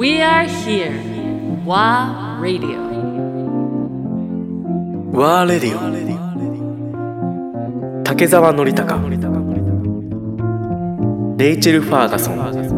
[0.00, 0.96] We are here.
[1.66, 2.80] WA Radio.
[5.12, 5.76] WA Radio.
[8.02, 8.98] 竹澤典孝
[11.36, 12.69] レイチェル・ファーガソン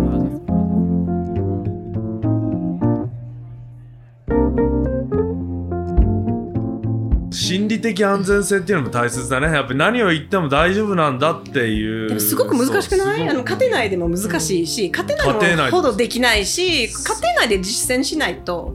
[7.53, 9.47] 心理的安全性っていうのも大切だね。
[9.53, 12.09] やっぱり何を言っても大丈夫なんだっていう。
[12.09, 13.29] でもすごく難しくない？
[13.29, 18.75] あの家庭内でも難しいし家庭家庭内内ほどできないし家庭内で実践しないと。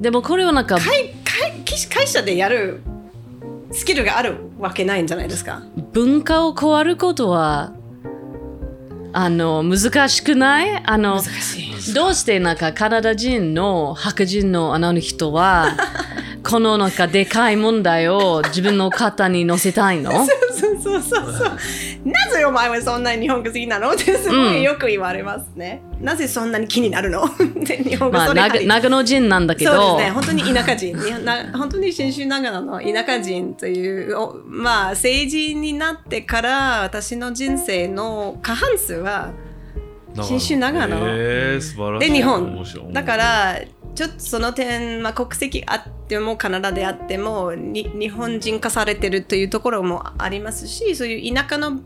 [0.00, 2.80] でもこれはなんか会会会社でやる
[3.72, 5.62] スキルがあるわけないんじゃないですか？
[5.92, 7.72] 文化を変わることは
[9.12, 10.82] あの難しくない？
[10.84, 11.94] あの難しい。
[11.94, 15.76] どうしてなんかカナダ人の白人のあの人は
[16.46, 20.10] このなんかでかい問題を自分の肩に乗せたいの？
[20.54, 21.58] そうそうそうそう。
[22.04, 25.82] なぜお前はそんなに日本語好きなのってすごいよく言われますね。
[26.00, 27.24] なぜそんなに気になるの？
[27.24, 27.28] っ
[27.64, 29.72] て日本語まあそれ長長野人なんだけど。
[29.72, 30.96] そうですね、本当に田舎人、
[31.54, 39.30] 本当に信州長野の田舎人という、おまあ、成人になってから私の人生の過半数は
[40.22, 41.98] 信州長野。
[41.98, 42.62] で日本。
[42.92, 43.60] だから
[43.94, 51.80] ちょっとその点、まあ、国籍あってもカナダであってもに日本人化されてるというところもありますしそういう田舎の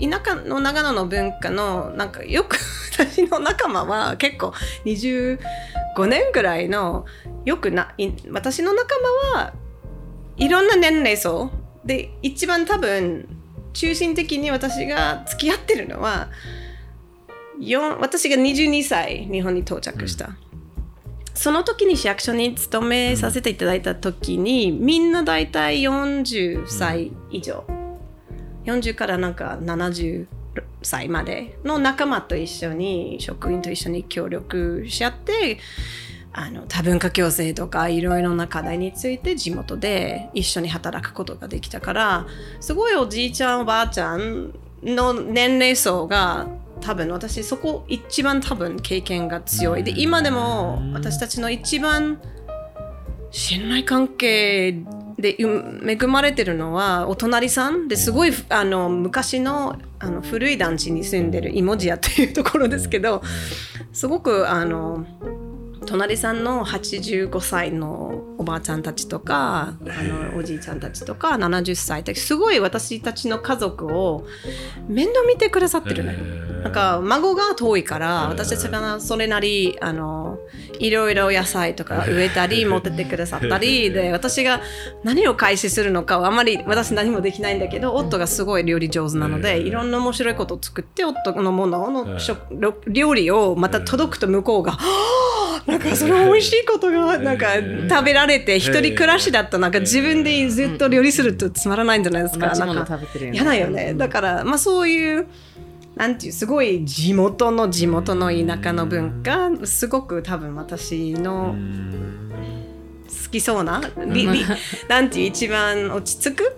[0.00, 2.56] 田舎の長野の文化のなんかよく
[2.92, 4.52] 私の仲間は結構
[4.84, 5.38] 25
[6.06, 7.06] 年ぐらいの
[7.44, 7.94] よくな
[8.30, 8.96] 私の仲
[9.32, 9.52] 間は
[10.36, 11.50] いろんな年齢層
[11.84, 13.26] で一番多分
[13.72, 16.28] 中心的に私が付き合ってるのは
[18.00, 20.36] 私が22歳日本に到着した、
[21.38, 27.64] その時に市役所に勤めさせていただいた時に、みんな大体40歳以上、
[28.64, 30.26] 40からなんか70
[30.82, 35.60] 歳までの仲間と一緒に職員と一緒に協力し合って
[36.32, 42.26] あの多文化共生とかいろいろな課題について地元で一緒に働くことができたから
[42.58, 46.48] すごいおじいちゃんおばあちゃんの年齢層が
[46.80, 49.84] 多分私そこ一番多分経験が強い。
[49.84, 52.20] で今でも私たちの一番
[53.30, 54.72] 信頼関係
[55.18, 63.20] でう恵まれてるのはお隣さんですごいあの昔のあの古い団地に住んでるイモジアっていうところですけど
[63.92, 65.04] すごくあの
[65.86, 74.26] 隣さんの85歳のおばあちゃんたちとかあのおじいちゃんたちとか70歳ってすごい私たちの家族を
[74.86, 76.18] 面倒見てくださってるね。
[76.62, 80.38] なんか孫が遠いから私たちがそれなりあの
[80.78, 84.60] いろいろ野菜とか植えたり持ってってくださったりで私が
[85.04, 92.40] 何を開始するのかはあまり私何もできないんだけど夫がすごい料理上手なのでいろんな面白いことを作って夫のものの食
[92.86, 97.56] 料理をまた届くと向こうが「はあなんかその美味しいことがなんか
[97.88, 102.54] 食べられて一人暮らしだったなんか自分でずっと料理するとつまらないんじゃないですか。
[102.54, 103.36] なんか食べてるよね。
[103.36, 103.94] 嫌だよね。
[103.94, 105.26] だからまあそういう
[105.98, 111.56] なんていうすごい地元の地元の田舎の文化すごく多分私の
[113.08, 114.44] 好きそうなりり
[114.88, 116.56] なんていう一番落ち着く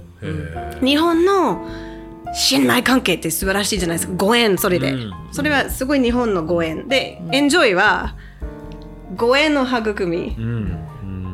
[0.82, 1.66] 日本の
[2.34, 4.14] 信頼関係って素晴らしいじゃないですか。
[4.16, 5.12] ご縁それで、うん。
[5.32, 6.86] それはすごい日本のご縁。
[6.86, 8.14] で、エンジョイは
[9.16, 10.86] ご縁の育みうん。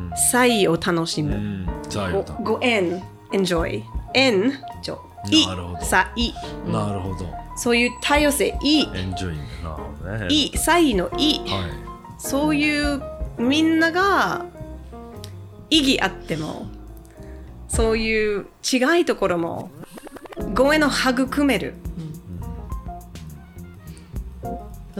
[0.09, 1.67] うを楽しむ、うん。
[1.89, 3.03] さあよごご縁
[3.43, 5.85] じょいなるほど。
[5.85, 6.33] さい。
[6.65, 11.67] なるほどそういう多様性いいエンジョインねいい才のいいは
[12.17, 13.01] そういう
[13.37, 14.45] みんなが
[15.69, 16.67] 意義あっても
[17.67, 19.69] そういう違いところも
[20.53, 21.73] ご縁を育める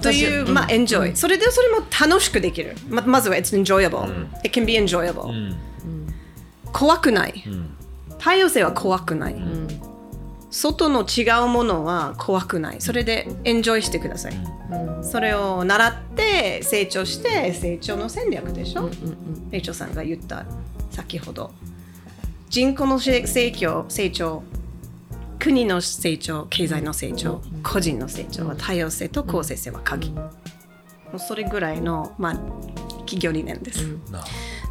[0.02, 1.16] という、まあ、エンジョイ。
[1.16, 2.76] それでそれも楽しくできる。
[2.88, 5.58] ままずは、it's enjoyable.、It can be enjoyable.、いうん
[6.72, 7.44] 怖くない。
[7.48, 7.78] うん
[8.20, 9.36] 多様性は怖くない。
[10.60, 12.78] 外の違うものは怖くない。
[12.82, 14.34] それでエンジョイしてください。
[15.04, 18.90] それを習って成長して成長の戦略でしょ、
[19.52, 20.46] レイチョさんが言った
[20.90, 21.52] 先ほど。
[22.50, 24.42] 人口の成成長成長
[25.38, 30.32] 国の成長経済の成長、個人の成長は多様性と公正性は鍵、も
[31.14, 32.34] うそれぐらいの、まあ、
[33.02, 34.26] 企業理念です、な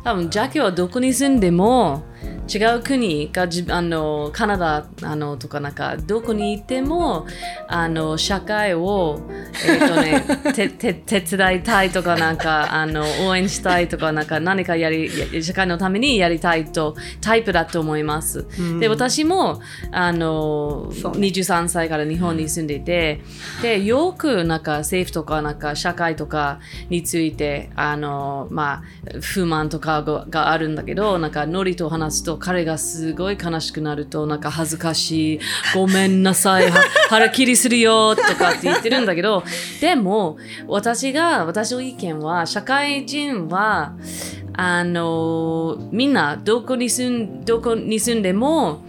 [0.07, 2.05] 多分ジャケはどこに住んでも
[2.49, 7.27] 違う国がじあのカナダあのとかなんかどこにいても
[7.67, 9.21] あの社会を、
[9.67, 10.25] えーとね、
[10.55, 18.47] てて手伝いたいとかなんかあの応援したいとかなんか何かやりや社会のためにやりたいとタイプだと思います。
[18.79, 19.61] で私も
[19.91, 23.23] あの、そう23歳から日本に住んでいて
[23.61, 26.61] でよくなんか政府とかなんか社会とか
[26.91, 28.83] についてあの、まあ、
[29.21, 35.41] 不満とかががあるんだけどなんかノリと話すと彼がすごい悲しくなるとなんか恥ずかしい。
[35.75, 36.71] ごめんなさい。
[36.71, 36.79] は
[37.09, 39.45] 腹切りするよとかって言ってるんだけど
[39.81, 43.95] でも私が私の意見は社会人は
[44.55, 48.85] あのみんなどこに住んどこに住んでも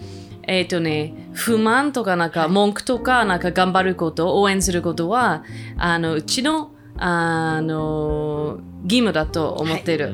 [0.47, 5.43] えっ、とね、不満とかなんか文句とかなんか頑張ること、応援することは、
[5.77, 9.97] あのうちのあの義務だと思ってい。
[9.97, 10.13] る。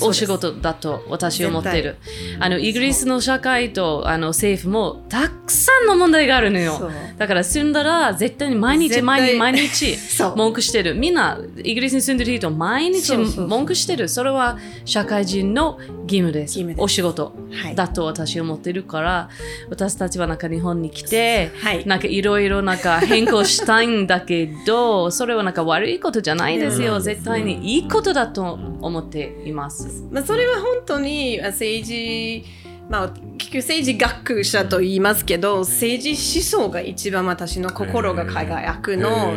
[0.00, 1.96] お仕事だと私は思っている。
[2.40, 6.90] あのイギリスの社会とあの政府もたくさんの問題があるのよ。
[7.18, 9.96] だから住んだら絶対に毎日毎日毎日
[10.36, 10.94] 文句してる。
[10.94, 14.08] みんなイギリスに住んでる人毎日文句してる。
[14.08, 16.58] それは社会人の義務です。
[16.78, 19.28] お仕事はいだと私は思ってるから、
[19.68, 27.00] 私たちはなんか日本に来て、はいなんかいろいろなんか変更したいんだけど、それはなんか悪いことじゃないですよ。
[27.00, 29.81] 絶対にいいことだと思っています。
[30.10, 32.44] まあ、それは本当にあ政治、
[32.88, 33.08] まあ、
[33.38, 39.36] 結局政治学者と言いますけど政治思想が一番私の心が輝くの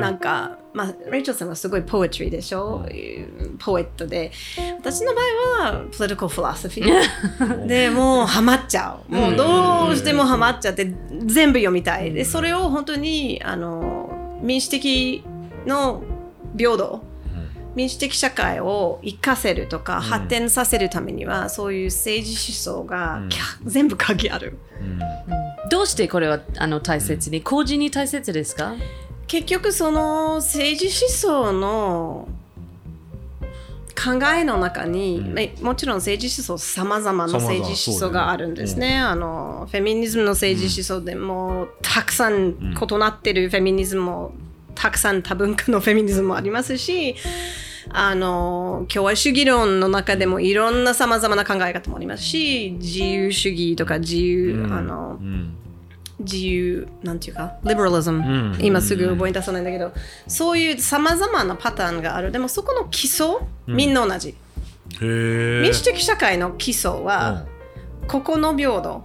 [0.00, 2.84] なんか、まあ、レイチェルさんはすごいポエトリーでしょ？
[3.58, 4.32] ポエットで。
[4.78, 5.20] 私の場
[5.60, 6.84] 合は political philosophy
[7.68, 9.14] でもうハマっちゃう。
[9.14, 10.92] もうどうしてもハマっちゃって
[11.26, 12.12] 全部読みたい。
[12.12, 15.22] でそれを本当にあの民主的
[15.66, 16.02] の
[16.56, 17.02] 平等
[17.74, 23.30] 民主的社会を生かせるとか、発展させるためにはそういう政治思想が、うん。
[23.64, 24.58] 全部鍵ある。
[25.70, 28.74] どうしてこれはあの大切に、個人に大切ですか？
[29.26, 32.28] 結局その政治思想の
[33.96, 35.34] 考えの中に、うん。
[35.34, 38.98] まあもちろん政治思想さまざまな政治思想があるんですね。
[38.98, 44.32] あのフェミニズムの政治思想でも、たくさん異なってるフェミニズムも
[44.74, 47.14] たくさん多文化のフェミニズムもありますし
[47.96, 55.56] あの共和主義論の中でもいろんなさまざまな考え方もありますし自由主義とか自由、あのうん。
[56.20, 58.58] 自由なんていうかリベラリズム、ん。
[58.60, 59.92] 今すぐ覚え出さないんだけど
[60.26, 62.32] そういうさまざまなパターンがある。
[62.32, 63.26] でもそこの基礎
[63.66, 64.34] みんな同じ、
[65.00, 67.46] 民主的社会の基礎は、
[68.06, 69.04] ここの平等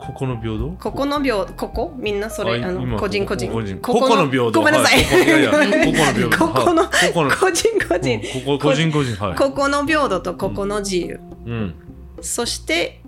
[0.00, 0.76] ここの平等？
[0.80, 1.94] ここの平等ここ？
[1.96, 3.50] みんなそれあの今個人個人。
[3.80, 4.60] こここの平等。
[4.60, 6.38] ごめんなさい、はい。
[6.38, 6.88] ここの
[7.30, 9.36] 個人個人、うんここ個人個人はい。
[9.36, 11.74] ここの平等とここの自由、うん。
[12.22, 13.02] そして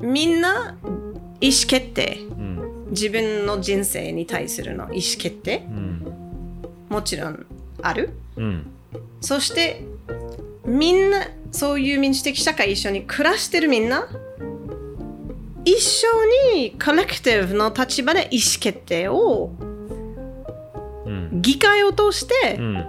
[0.00, 0.76] みんな
[1.40, 2.18] 意思決定。
[2.30, 2.86] うん。
[2.90, 5.66] 自分の人生に対するの意思決定。
[5.68, 6.06] うん。
[6.88, 7.46] もちろん
[7.82, 8.10] ある。
[8.36, 8.70] うん。
[9.20, 9.84] そして
[10.64, 14.06] みんなそういう民主的社会一緒に暮らしてるみんな
[15.68, 16.06] 一緒
[16.54, 19.52] にコレクティブの立場で意思決定を
[21.04, 21.42] うん。
[21.42, 22.86] 議会を通してうん。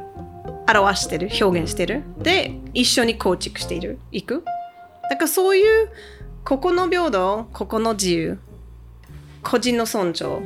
[0.69, 2.03] 表してる表現してる。
[2.19, 3.99] で一緒に構築している。
[4.11, 4.45] いく？
[5.09, 5.89] だからそういう
[6.45, 8.39] ここの平等ここの自由
[9.43, 10.41] 個人の尊重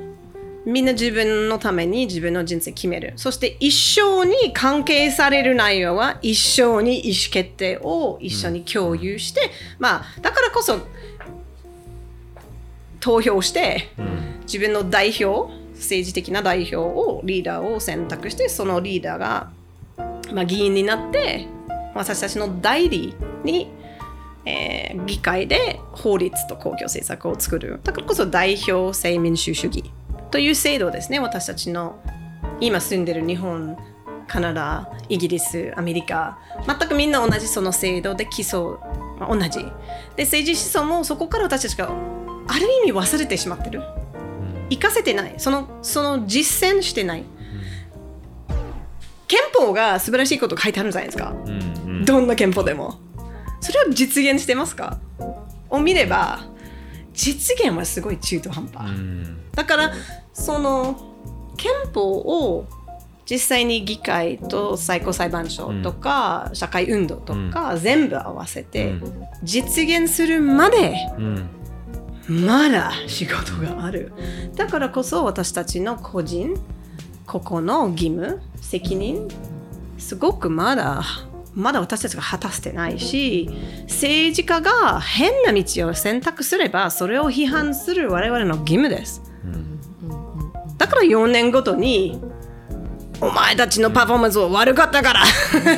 [0.66, 3.14] みんな自分のために自分の人生決める。
[3.16, 10.80] そして一生に関係される内容は一生に意思決定を一緒に共有して、まあだからこそ
[13.04, 14.40] 投票してうん。
[14.44, 19.52] 自分の代表政治的な代表をリーダーを選択してそのリーダーが、
[20.34, 21.48] まあ、議員になって
[21.96, 23.70] 私たちの代理に、
[24.46, 27.80] えー議会で法律と公共政策を作る。
[27.84, 29.92] だからこそ代表制民主主義
[30.32, 31.20] という制度ですね。
[31.20, 32.00] 私たちの
[32.60, 33.76] 今住んでる日本
[34.28, 38.60] カナダイギリスアメリカ全くみんな同じその制度で基礎
[39.20, 39.60] まあ同じ。
[40.16, 41.92] で政治思想もそこから私たちが
[42.56, 43.82] ある意味忘れてしまってる？
[44.70, 45.34] 活かせてない。
[45.38, 47.24] そのその実践してない、
[49.28, 52.06] 憲法が素晴らしいこと書いてあるじゃないですか、うんうん。
[52.06, 53.00] どんな憲法でも。
[53.60, 55.00] それを実現してますか？
[55.70, 56.42] を見れば
[57.14, 59.52] 実現はすごい中途半端、うん。
[59.54, 59.94] だから
[60.34, 61.00] その
[61.58, 62.68] 憲法を
[63.26, 69.24] 実際に議会と最高裁判所とか、社会運動とか、全部合わせてうん。
[69.44, 71.50] 実現するまでうん
[72.28, 74.14] まだ仕事がある。
[74.56, 76.56] だからこそ私たちの個人
[77.26, 79.28] 個々の義務責任
[79.98, 81.04] すごくまだ
[81.54, 83.50] まだ私たちが果たしてないし
[83.84, 89.22] 政治家が変な道を選択すればそれを批判する我々の義務です。
[90.78, 92.20] だから4年ごとに
[93.22, 95.24] お前たちのパフォーマンスは悪かったから。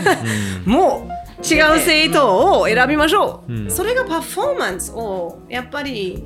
[0.65, 1.14] もう
[1.49, 3.71] 違う政党を選びましょう、うん。
[3.71, 6.23] それがパフォーマンスをやっぱり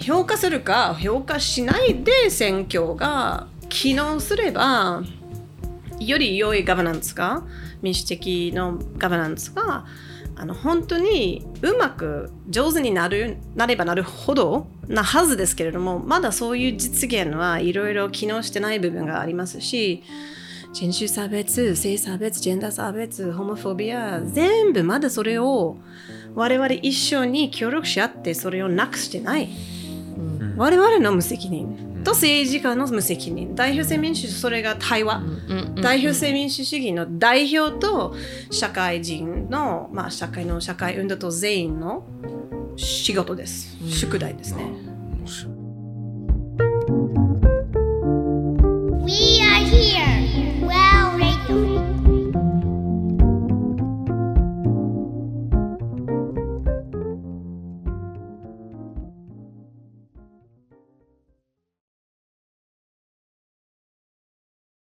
[0.00, 5.02] 評価するか評価しないで選挙が機能すれば
[5.98, 7.42] より良いガバナンスが
[7.82, 9.84] 民主的のガバナンスが
[10.36, 20.02] あの本当にうまく上手になるなればなるほどなはずですけれどもまだそういう実現はいろいろ機能してない部分がありますし
[20.78, 25.78] 人種差別性差別ジェンダー差別ホモフォビア全部まだそれを
[26.34, 29.48] 我々一緒に協力し合ってそれをなくしてない、
[30.58, 32.02] 我々の無責任。
[32.04, 33.54] と政治家の無責任。
[33.54, 35.22] 代表制民主それが対話、
[35.80, 38.14] 代表制民主主義の代表と
[38.50, 42.06] 社会人の、まあ、社会の社会運動と全員の
[42.76, 44.72] 仕事です、宿題ですね。